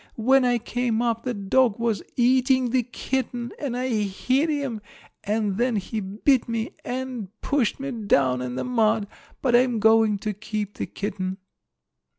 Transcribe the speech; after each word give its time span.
When 0.17 0.43
I 0.45 0.57
came 0.57 0.99
up, 1.03 1.25
the 1.25 1.33
dog 1.35 1.77
was 1.77 2.01
eating 2.17 2.71
the 2.71 2.81
kitten, 2.81 3.51
and 3.59 3.77
I 3.77 3.89
hit 3.89 4.49
him 4.49 4.81
and 5.23 5.57
then 5.57 5.75
he 5.75 5.99
bit 5.99 6.49
me 6.49 6.73
and 6.83 7.27
pushed 7.41 7.79
me 7.79 7.91
down 7.91 8.41
in 8.41 8.55
the 8.55 8.63
mud. 8.63 9.05
But 9.43 9.55
I'm 9.55 9.77
going 9.77 10.17
to 10.25 10.33
keep 10.33 10.73
the 10.79 10.87
kitten." 10.87 11.37